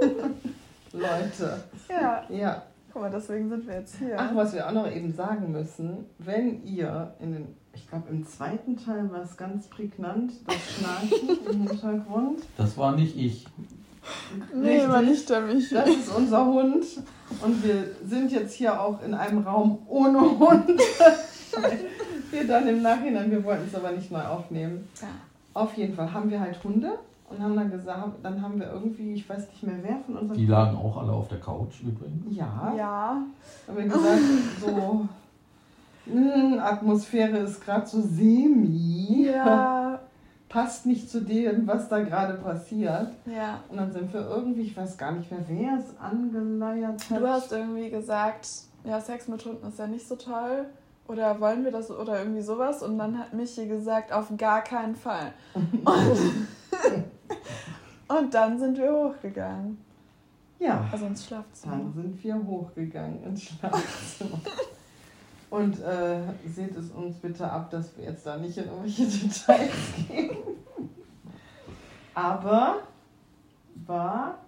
[0.92, 2.24] Leute, ja.
[2.28, 2.62] ja.
[2.92, 4.16] Guck mal, deswegen sind wir jetzt hier.
[4.18, 8.26] Ach, was wir auch noch eben sagen müssen, wenn ihr in den, ich glaube im
[8.26, 12.40] zweiten Teil war es ganz prägnant, das Schnarchen im Hintergrund.
[12.56, 13.46] Das war nicht ich.
[14.54, 14.88] nee, Richtig.
[14.88, 15.74] war nicht der Michi.
[15.74, 16.84] Das ist unser Hund
[17.42, 20.80] und wir sind jetzt hier auch in einem Raum ohne Hund.
[22.30, 24.88] wir dann im Nachhinein, wir wollten es aber nicht neu aufnehmen.
[25.02, 25.08] Ja.
[25.52, 26.98] Auf jeden Fall haben wir halt Hunde
[27.28, 30.36] und haben dann gesagt, dann haben wir irgendwie, ich weiß nicht mehr wer von unseren
[30.38, 32.36] Die lagen auch alle auf der Couch übrigens.
[32.36, 33.22] Ja, Ja,
[33.66, 34.20] haben wir gesagt,
[34.64, 35.08] so
[36.06, 39.28] mh, Atmosphäre ist gerade so semi.
[39.32, 40.00] ja,
[40.48, 43.08] Passt nicht zu dem, was da gerade passiert.
[43.26, 43.58] ja.
[43.68, 47.20] Und dann sind wir irgendwie, ich weiß gar nicht mehr, wer es angeleiert hat.
[47.20, 48.48] Du hast irgendwie gesagt,
[48.84, 50.66] ja, Sex mit Hunden ist ja nicht so toll.
[51.08, 52.82] Oder wollen wir das oder irgendwie sowas?
[52.82, 55.32] Und dann hat Michi gesagt, auf gar keinen Fall.
[55.54, 56.46] Und,
[58.08, 59.78] Und dann sind wir hochgegangen.
[60.58, 60.88] Ja.
[60.90, 61.76] Also ins Schlafzimmer.
[61.76, 64.40] Dann sind wir hochgegangen ins Schlafzimmer.
[65.50, 69.72] Und äh, seht es uns bitte ab, dass wir jetzt da nicht in irgendwelche Details
[70.08, 70.36] gehen.
[72.14, 72.82] Aber
[73.86, 74.38] war.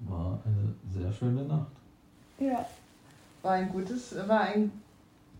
[0.00, 1.72] War eine sehr schöne Nacht.
[2.38, 2.64] Ja.
[3.42, 4.70] War ein gutes, war ein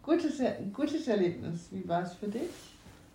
[0.02, 0.40] gutes,
[0.72, 1.68] gutes Erlebnis.
[1.70, 2.50] Wie war es für dich?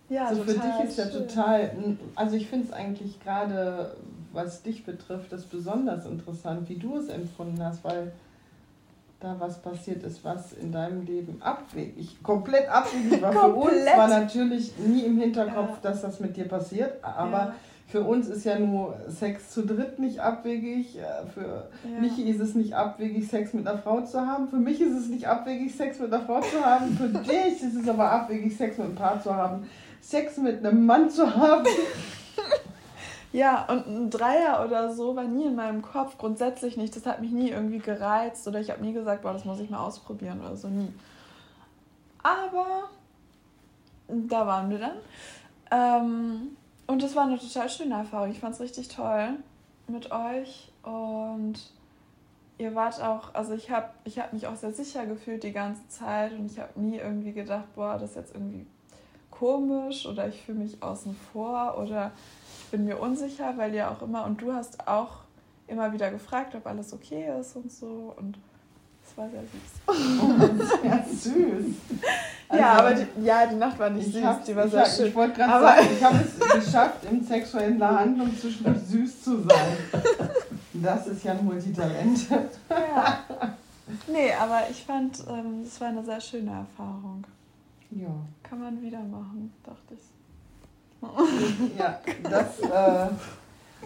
[0.08, 1.70] Ja, also für dich ist ja total,
[2.14, 3.96] also ich finde es eigentlich gerade,
[4.32, 8.12] was dich betrifft, das besonders interessant, wie du es empfunden hast, weil
[9.18, 13.32] da was passiert ist, was in deinem Leben abwegig, komplett abwegig war.
[13.32, 13.96] Für uns Komplett.
[13.96, 15.90] war natürlich nie im Hinterkopf, Ja.
[15.90, 17.54] dass das mit dir passiert, aber Ja.
[17.88, 22.00] für uns ist ja nur Sex zu dritt nicht abwegig, äh, für Ja.
[22.00, 24.48] Michi ist es nicht abwegig, Sex mit einer Frau zu haben.
[24.48, 26.90] Für mich ist es nicht abwegig, Sex mit einer Frau zu haben.
[26.96, 29.66] Für dich ist es aber abwegig, Sex mit einem Paar zu haben.
[30.06, 31.66] Sex mit einem Mann zu haben.
[33.32, 36.96] Ja, und ein Dreier oder so war nie in meinem Kopf, grundsätzlich nicht.
[36.96, 39.68] Das hat mich nie irgendwie gereizt oder ich habe nie gesagt, boah, das muss ich
[39.68, 40.90] mal ausprobieren oder so, nie.
[42.22, 42.88] Aber
[44.08, 44.96] da waren wir dann.
[45.70, 48.30] Ähm, und das war eine total schöne Erfahrung.
[48.30, 49.34] Ich fand es richtig toll
[49.86, 51.56] mit euch und
[52.56, 55.86] ihr wart auch, also ich habe ich hab mich auch sehr sicher gefühlt die ganze
[55.88, 58.64] Zeit und ich habe nie irgendwie gedacht, boah, das ist jetzt irgendwie
[59.38, 62.12] komisch oder ich fühle mich außen vor oder
[62.64, 65.18] ich bin mir unsicher, weil ihr auch immer, und du hast auch
[65.68, 68.38] immer wieder gefragt, ob alles okay ist und so und
[69.08, 70.80] es war sehr süß.
[70.84, 71.66] Ja, süß.
[72.52, 74.88] ja, Also, aber die, ja, die Nacht war nicht ich süß, die war sehr hab-
[74.88, 75.06] schön.
[75.06, 79.42] Ich wollte gerade Aber- sagen, ich habe es geschafft, in sexueller Handlung zwischendurch süß zu
[79.42, 79.76] sein.
[80.74, 82.28] Das ist ja ein Multitalent.
[82.68, 83.18] Ja.
[84.08, 87.24] Nee, aber ich fand, ähm, das war eine sehr schöne Erfahrung.
[87.90, 88.08] Ja.
[88.42, 91.78] Kann man wieder machen, dachte ich.
[91.78, 93.08] Ja, das, äh,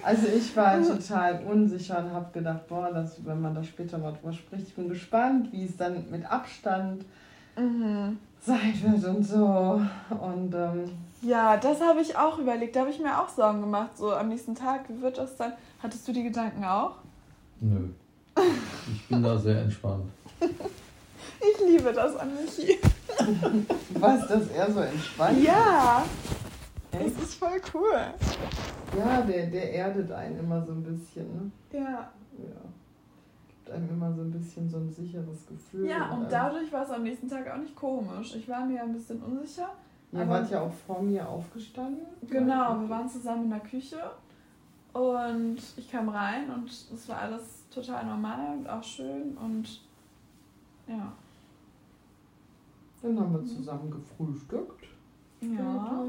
[0.02, 4.12] also ich war total unsicher und habe gedacht, boah, das, wenn man da später mal
[4.12, 7.04] drüber spricht, ich bin gespannt, wie es dann mit Abstand
[7.56, 8.16] Mhm.
[8.40, 9.82] sein wird und so.
[10.08, 10.84] Und ähm,
[11.20, 12.74] Ja, das habe ich auch überlegt.
[12.76, 13.98] Da habe ich mir auch Sorgen gemacht.
[13.98, 15.52] So am nächsten Tag, wie wird das dann?
[15.82, 16.92] Hattest du die Gedanken auch?
[17.60, 17.88] Nö.
[18.94, 20.04] Ich bin da sehr entspannt.
[21.42, 22.78] Ich liebe das an Michi.
[23.94, 26.04] Was, dass er so entspannt Ja,
[26.92, 27.22] das Echt?
[27.22, 28.00] ist voll cool.
[28.98, 31.26] Ja, der, der erdet einen immer so ein bisschen.
[31.34, 31.50] Ne?
[31.78, 32.10] Ja.
[32.38, 32.60] Ja.
[33.48, 35.86] Gibt einem immer so ein bisschen so ein sicheres Gefühl.
[35.86, 38.34] Ja, und dadurch war es am nächsten Tag auch nicht komisch.
[38.34, 39.70] Ich war mir ein bisschen unsicher.
[40.12, 42.04] Ihr wart ja auch vor mir aufgestanden.
[42.28, 44.10] Genau, wir waren zusammen in der Küche
[44.92, 49.80] und ich kam rein und es war alles total normal und auch schön und
[50.88, 51.12] ja.
[53.02, 54.84] Dann haben wir zusammen gefrühstückt.
[55.40, 56.04] Ja.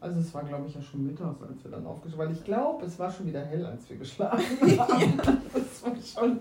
[0.00, 2.84] Also es war, glaube ich, ja schon mittags, als wir dann aufgestanden Weil ich glaube,
[2.84, 4.44] es war schon wieder hell, als wir geschlafen
[4.78, 5.18] haben.
[5.54, 6.40] das war schon...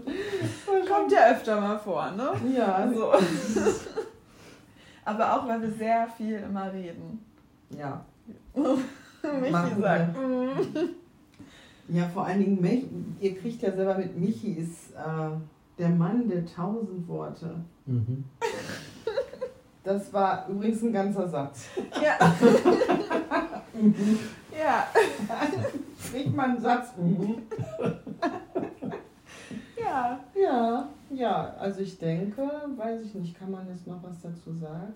[0.87, 2.31] Kommt ja öfter mal vor, ne?
[2.55, 3.11] Ja, Also.
[5.05, 7.23] Aber auch, weil wir sehr viel immer reden.
[7.69, 8.03] ja.
[9.39, 10.15] Michi Machen sagt.
[10.15, 10.27] wir.
[10.27, 10.89] mm.
[11.89, 15.29] Ja, vor allen Dingen, ihr kriegt ja selber mit, Michi ist äh,
[15.77, 17.55] der Mann der tausend Worte.
[17.85, 18.23] Mhm.
[19.85, 21.67] Das war übrigens ein ganzer Satz.
[22.01, 22.17] Ja.
[24.59, 24.87] ja.
[26.11, 26.87] Kriegt man einen Satz?
[29.77, 30.19] Ja.
[30.33, 34.93] Ja, ja, also ich denke, weiß ich nicht, kann man jetzt noch was dazu sagen?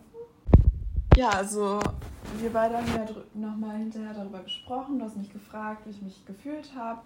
[1.16, 1.80] Ja, also
[2.40, 4.98] wir beide haben ja nochmal hinterher darüber gesprochen.
[4.98, 7.02] Du hast mich gefragt, wie ich mich gefühlt habe,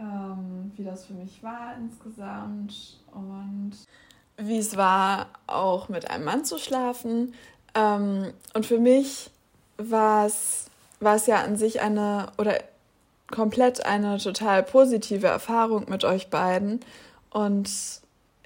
[0.00, 3.76] ähm, wie das für mich war insgesamt und
[4.36, 7.34] wie es war, auch mit einem Mann zu schlafen.
[7.74, 9.30] Ähm, und für mich
[9.78, 10.66] war es,
[11.00, 12.58] es ja an sich eine oder
[13.30, 16.80] komplett eine total positive Erfahrung mit euch beiden.
[17.30, 17.68] Und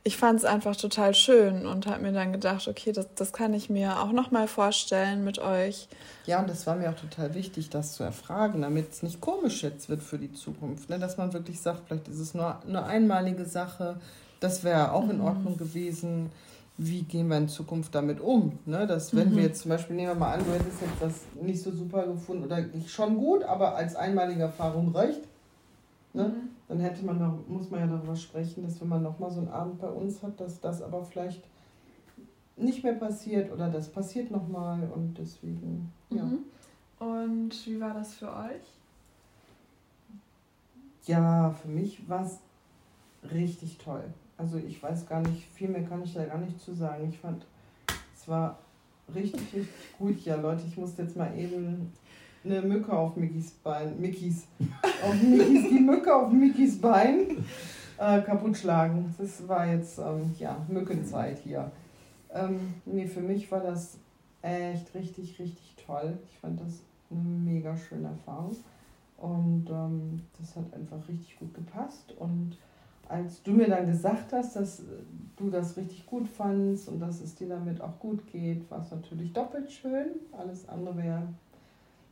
[0.02, 3.52] ich fand es einfach total schön und habe mir dann gedacht, okay, das, das kann
[3.52, 5.88] ich mir auch nochmal vorstellen mit euch.
[6.24, 9.62] Ja, und das war mir auch total wichtig, das zu erfragen, damit es nicht komisch
[9.62, 10.88] jetzt wird für die Zukunft.
[10.88, 10.98] Ne?
[10.98, 14.00] Dass man wirklich sagt, vielleicht ist es nur eine einmalige Sache,
[14.40, 15.24] das wäre auch in Mhm.
[15.24, 16.30] Ordnung gewesen.
[16.78, 18.58] Wie gehen wir in Zukunft damit um?
[18.64, 18.86] Ne?
[18.86, 19.36] Dass, wenn Mhm.
[19.36, 22.06] wir jetzt zum Beispiel, nehmen wir mal an, du hättest jetzt das nicht so super
[22.06, 25.20] gefunden oder schon gut, aber als einmalige Erfahrung reicht,
[26.14, 26.32] ne?
[26.68, 29.48] dann hätte man noch, muss man ja darüber sprechen, dass wenn man nochmal so einen
[29.50, 31.42] Abend bei uns hat, dass das aber vielleicht
[32.56, 36.24] nicht mehr passiert oder das passiert nochmal und deswegen, ja.
[36.24, 36.38] Mhm.
[36.98, 38.62] Und wie war das für euch?
[41.06, 42.38] Ja, für mich war es
[43.30, 44.04] richtig toll.
[44.40, 47.08] Also ich weiß gar nicht, viel mehr kann ich da gar nicht zu sagen.
[47.10, 47.44] Ich fand,
[48.14, 48.58] es war
[49.14, 50.18] richtig, richtig gut.
[50.20, 51.92] Ja, Leute, ich muss jetzt mal eben
[52.42, 54.46] eine Mücke auf Mickys Bein, Mickys,
[55.04, 57.44] auf Mickys, die Mücke auf Mickys Bein
[57.98, 59.14] äh, kaputt schlagen.
[59.18, 61.70] Das war jetzt, ähm, ja, Mückenzeit hier.
[62.32, 63.98] Ähm, nee, für mich war das
[64.40, 66.18] echt richtig, richtig toll.
[66.30, 68.56] Ich fand das eine mega schöne Erfahrung.
[69.18, 72.14] Und ähm, das hat einfach richtig gut gepasst.
[72.18, 72.56] Und
[73.10, 74.82] als du mir dann gesagt hast, dass
[75.36, 78.90] du das richtig gut fandst und dass es dir damit auch gut geht, war es
[78.90, 80.10] natürlich doppelt schön.
[80.32, 81.22] Alles andere wäre.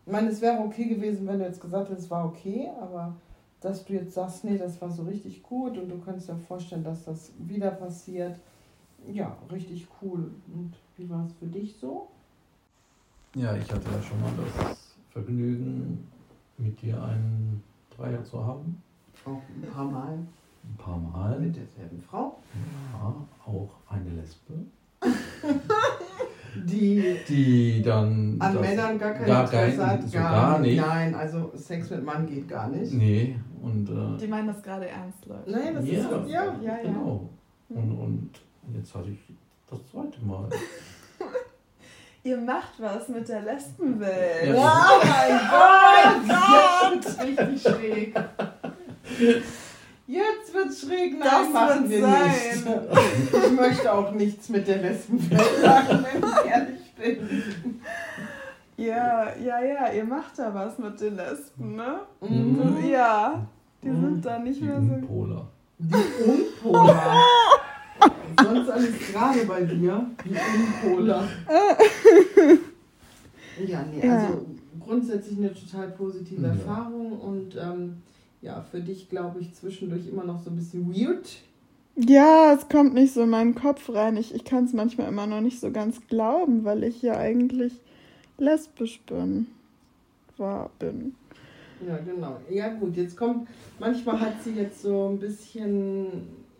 [0.05, 3.15] Ich meine, es wäre okay gewesen, wenn du jetzt gesagt hättest, es war okay, aber
[3.61, 6.85] dass du jetzt sagst, nee, das war so richtig gut und du kannst dir vorstellen,
[6.85, 8.39] dass das wieder passiert,
[9.07, 10.31] ja, richtig cool.
[10.53, 12.09] Und wie war es für dich so?
[13.35, 16.09] Ja, ich hatte ja schon mal das Vergnügen,
[16.57, 17.63] mit dir einen
[17.97, 18.83] Dreier zu haben.
[19.25, 20.19] Auch ein paar Mal.
[20.65, 21.39] Ein paar Mal.
[21.41, 22.39] Mit derselben Frau.
[22.93, 23.15] Ja,
[23.47, 24.55] auch eine Lesbe.
[26.55, 30.03] die, die dann an Männern gar kein gar Interesse hat.
[30.03, 30.81] So gar, gar nicht.
[30.81, 32.93] Nein, also Sex mit Mann geht gar nicht.
[32.93, 33.39] Nee.
[33.63, 35.51] Und, äh, die meinen das gerade ernst, Leute.
[35.51, 36.77] Nein, das ja, ist ja, ja, ja.
[36.83, 37.29] Genau.
[37.69, 38.31] Und, und
[38.75, 39.19] jetzt hatte ich
[39.71, 40.49] das zweite Mal.
[42.25, 44.57] Ihr macht was mit der Lesbenwelt.
[44.57, 47.27] Ja, oh mein Gott!
[47.27, 48.15] Richtig schräg.
[50.09, 51.19] Jetzt wird's schräg.
[51.19, 52.31] Nein, das machen wir sein.
[52.31, 52.67] nicht.
[53.47, 57.29] Ich möchte auch nichts mit der Lesbenwelt machen, wenn ich ehrlich bin.
[58.79, 62.01] Ja, ja, ja, ihr macht da was mit den Lesben, ne?
[62.23, 62.89] Mhm.
[62.91, 63.47] Ja,
[63.83, 64.01] die mhm.
[64.01, 64.95] sind da nicht die mehr so.
[64.95, 65.47] Unpolar.
[65.79, 65.95] Die
[66.25, 67.15] Unpolar.
[68.43, 70.07] Sonst alles gerade bei dir.
[70.25, 70.37] Die
[70.85, 71.29] Unpolar.
[73.67, 74.15] ja, nee, ja.
[74.15, 74.47] also
[74.81, 76.49] grundsätzlich eine total positive ja.
[76.49, 78.01] Erfahrung und ähm,
[78.43, 81.39] ja, für dich glaube ich zwischendurch immer noch so ein bisschen weird.
[81.97, 84.17] Ja, es kommt nicht so in meinen Kopf rein.
[84.17, 87.73] Ich, ich kann es manchmal immer noch nicht so ganz glauben, weil ich ja eigentlich
[88.39, 89.49] lesbisch bin.
[90.37, 91.17] War, bin.
[91.87, 92.41] Ja, genau.
[92.49, 93.49] Ja, gut, jetzt kommt,
[93.81, 96.07] manchmal hat sie jetzt so ein bisschen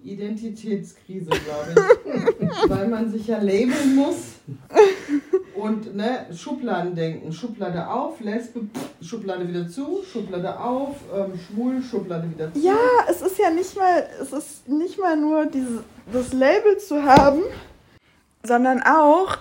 [0.03, 2.71] Identitätskrise, glaube ich.
[2.71, 4.35] Weil man sich ja labeln muss.
[5.59, 7.33] Und ne, Schubladen denken.
[7.33, 8.61] Schublade auf, Lesbe,
[9.03, 12.61] Schublade wieder zu, Schublade auf, ähm, schwul, Schublade wieder zu.
[12.61, 12.77] Ja,
[13.09, 15.81] es ist ja nicht mal, es ist nicht mal nur dieses,
[16.13, 17.43] das Label zu haben,
[18.45, 19.37] sondern auch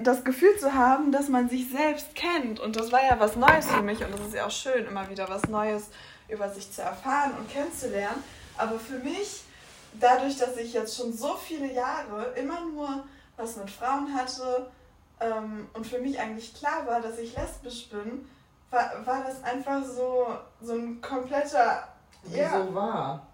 [0.00, 2.60] das Gefühl zu haben, dass man sich selbst kennt.
[2.60, 5.08] Und das war ja was Neues für mich und es ist ja auch schön, immer
[5.08, 5.88] wieder was Neues
[6.28, 8.22] über sich zu erfahren und kennenzulernen.
[8.56, 9.42] Aber für mich,
[9.98, 13.04] dadurch, dass ich jetzt schon so viele Jahre immer nur
[13.36, 14.70] was mit Frauen hatte
[15.20, 18.28] ähm, und für mich eigentlich klar war, dass ich lesbisch bin,
[18.70, 20.28] war, war das einfach so,
[20.60, 21.88] so ein kompletter...
[22.22, 22.74] Wieso ja.
[22.74, 23.26] war?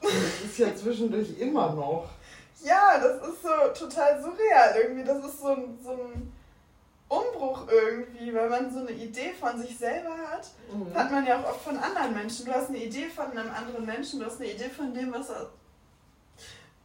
[0.00, 0.12] Das
[0.44, 2.08] ist ja zwischendurch immer noch.
[2.62, 5.04] Ja, das ist so total surreal irgendwie.
[5.04, 6.32] Das ist so ein, so ein
[7.08, 10.48] Umbruch irgendwie, weil man so eine Idee von sich selber hat.
[10.72, 10.94] Mhm.
[10.94, 12.46] Hat man ja auch oft von anderen Menschen.
[12.46, 15.30] Du hast eine Idee von einem anderen Menschen, du hast eine Idee von dem, was
[15.30, 15.50] er,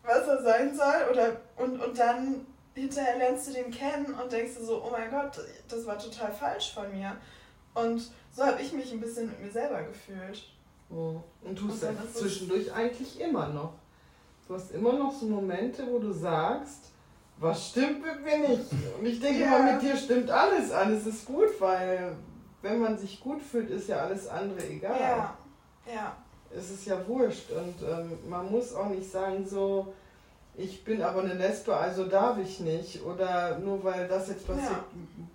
[0.04, 1.12] was er sein soll.
[1.12, 2.46] Oder, und, und dann
[2.78, 6.32] hinterher lernst du den kennen und denkst du so, oh mein Gott, das war total
[6.32, 7.18] falsch von mir.
[7.74, 10.44] Und so habe ich mich ein bisschen mit mir selber gefühlt.
[10.90, 11.22] Oh.
[11.44, 13.74] Und tust das zwischendurch eigentlich immer noch.
[14.48, 16.92] Du hast immer noch so Momente, wo du sagst,
[17.40, 18.72] was stimmt mit mir nicht?
[18.98, 19.58] Und ich denke ja.
[19.58, 20.72] immer, mit dir stimmt alles.
[20.72, 22.16] Alles ist gut, weil
[22.62, 25.00] wenn man sich gut fühlt, ist ja alles andere egal.
[25.00, 25.38] Ja,
[25.94, 26.18] ja.
[26.50, 27.52] Es ist ja wurscht.
[27.52, 29.94] Und ähm, man muss auch nicht sagen, so,
[30.58, 33.04] ich bin aber eine Lesbe, also darf ich nicht.
[33.04, 34.86] Oder nur weil das jetzt passiert, ja.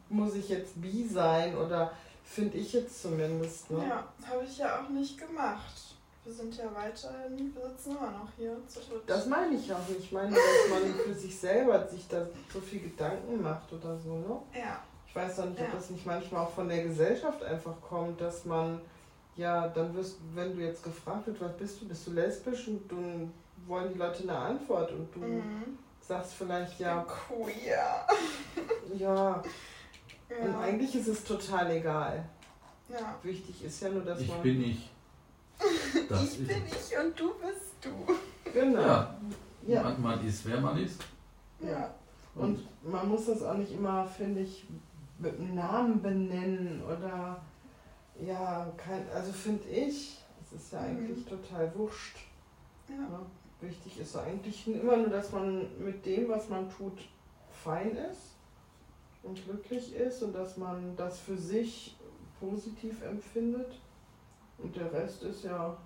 [0.09, 1.57] muss ich jetzt bi sein.
[1.57, 1.93] Oder
[2.25, 3.71] finde ich jetzt zumindest.
[3.71, 3.85] Ne?
[3.89, 5.93] Ja, habe ich ja auch nicht gemacht
[6.25, 9.03] wir sind ja weiterhin, wir sitzen immer noch hier zu dritt.
[9.07, 10.01] Das meine ich auch nicht.
[10.01, 14.15] Ich meine, dass man für sich selber sich da so viel Gedanken macht oder so,
[14.15, 14.41] ne?
[14.55, 14.81] Ja.
[15.09, 15.75] Ich weiß doch nicht, ob ja.
[15.75, 18.81] das nicht manchmal auch von der Gesellschaft einfach kommt, dass man,
[19.37, 22.91] ja, dann wirst, wenn du jetzt gefragt wird, was bist du, bist du lesbisch und
[22.91, 23.33] dann
[23.67, 25.79] wollen die Leute eine Antwort und du mhm.
[26.01, 27.05] sagst vielleicht ja.
[27.05, 28.07] Queer.
[28.97, 29.43] ja.
[30.29, 30.45] ja.
[30.45, 32.25] Und eigentlich ist es total egal.
[32.89, 33.19] Ja.
[33.23, 34.39] Wichtig ist ja nur, dass ich man.
[34.39, 34.93] Ich bin nicht
[36.09, 38.51] das ich bin ich und du bist du.
[38.53, 38.81] Genau.
[38.81, 39.19] Ja.
[39.67, 39.83] ja.
[39.83, 41.03] Man, man ist, wer man ist.
[41.61, 41.95] Ja.
[42.35, 44.65] Und, und man muss das auch nicht immer, finde ich,
[45.19, 47.41] mit einem Namen benennen oder
[48.21, 50.87] ja, kein, also finde ich, es ist ja mhm.
[50.87, 52.17] eigentlich total wurscht.
[52.89, 52.95] Ja.
[52.95, 53.21] ja.
[53.63, 56.99] Wichtig ist eigentlich immer nur, dass man mit dem, was man tut,
[57.63, 58.35] fein ist
[59.23, 61.97] und glücklich ist und dass man das für sich
[62.41, 63.81] positiv empfindet.
[64.59, 65.77] Und der Rest ist ja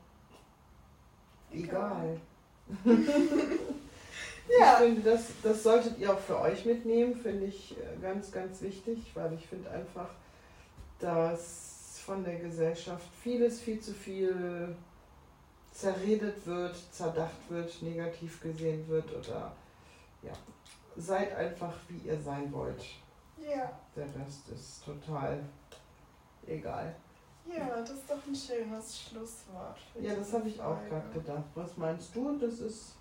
[1.53, 2.19] egal.
[2.85, 4.73] ja.
[4.73, 8.63] Ich finde, das, das solltet ihr auch für euch mitnehmen, finde ich äh, ganz, ganz
[8.63, 10.09] wichtig, weil ich finde einfach,
[10.99, 14.75] dass von der Gesellschaft vieles viel zu viel
[15.77, 19.53] zerredet wird, zerdacht wird, negativ gesehen wird oder
[20.23, 20.33] ja,
[20.97, 22.83] seid einfach wie ihr sein wollt.
[23.39, 23.71] Ja.
[23.95, 25.43] Der Rest ist total
[26.47, 26.95] egal.
[27.47, 29.77] Ja, das ist doch ein schönes Schlusswort.
[30.01, 31.45] Ja, das habe ich auch gerade gedacht.
[31.55, 32.37] Was meinst du?
[32.39, 32.97] Das ist,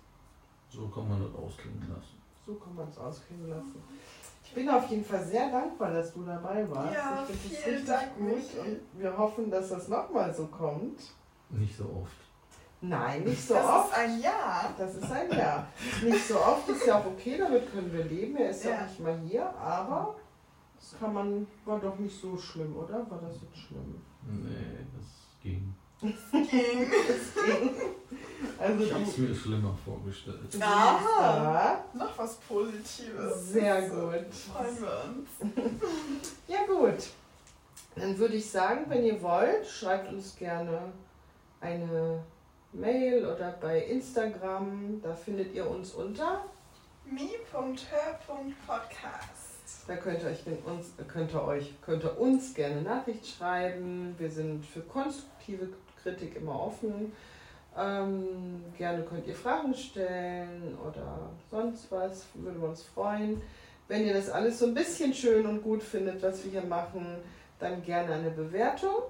[0.68, 2.20] So kann man das ausklingen lassen.
[2.46, 3.82] so kann man es ausklingen lassen.
[4.44, 6.94] Ich bin auf jeden Fall sehr dankbar, dass du dabei warst.
[6.94, 8.58] Ja, ich finde das vielen richtig Dank, gut Michi.
[8.60, 11.00] und wir hoffen, dass das nochmal so kommt.
[11.50, 12.25] Nicht so oft.
[12.80, 13.90] Nein, nicht so Das oft.
[13.92, 14.74] ist ein Ja.
[14.78, 15.66] Das ist ein Ja.
[16.04, 18.36] Nicht so oft ist ja auch okay, damit können wir leben.
[18.36, 18.76] Er ist ja, Ja.
[18.78, 20.14] auch nicht mal hier, aber
[20.78, 22.94] das kann man, war doch nicht so schlimm, oder?
[23.10, 24.00] War das jetzt schlimm?
[24.28, 25.06] Nee, das
[25.42, 25.74] ging.
[26.00, 26.90] Ging.
[28.58, 30.40] Also Ich habe es mir schlimmer vorgestellt.
[30.60, 31.82] Aha.
[31.94, 33.48] Noch was Positives.
[33.52, 34.26] Sehr gut.
[34.34, 35.54] Freuen wir uns.
[36.48, 37.02] Ja gut.
[37.96, 40.92] Dann würde ich sagen, wenn ihr wollt, schreibt uns gerne
[41.62, 42.22] eine
[42.80, 45.00] Mail oder bei Instagram.
[45.02, 46.44] Da findet ihr uns unter.
[47.04, 49.88] mi.hör.podcast.
[49.88, 54.14] Da könnt ihr euch, uns, könnt ihr euch könnt ihr uns gerne Nachricht schreiben.
[54.18, 55.68] Wir sind für konstruktive
[56.02, 57.12] Kritik immer offen.
[57.78, 62.26] Ähm, gerne könnt ihr Fragen stellen oder sonst was.
[62.34, 63.42] Würden wir uns freuen.
[63.88, 67.06] Wenn ihr das alles so ein bisschen schön und gut findet, was wir hier machen,
[67.58, 69.02] dann gerne eine Bewertung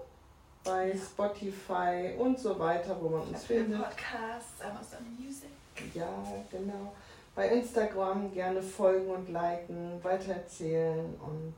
[0.66, 3.82] bei Spotify und so weiter, wo man uns Apple findet.
[3.82, 5.48] Podcasts, Amazon Music.
[5.94, 6.08] Ja,
[6.50, 6.92] genau.
[7.34, 11.54] Bei Instagram gerne folgen und liken, weitererzählen und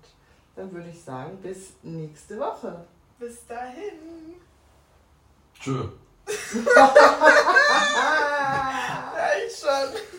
[0.56, 2.84] dann würde ich sagen, bis nächste Woche.
[3.18, 4.34] Bis dahin.
[5.58, 5.88] Tschö.
[9.18, 10.17] Ja, ich schon.